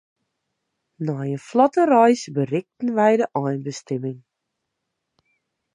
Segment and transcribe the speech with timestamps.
[1.05, 4.19] Nei in flotte reis berikten wy de einbestimming.